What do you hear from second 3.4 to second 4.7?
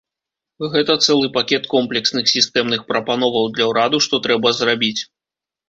для ўраду, што трэба